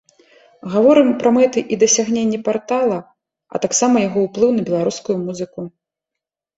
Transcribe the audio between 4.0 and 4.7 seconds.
яго ўплыў на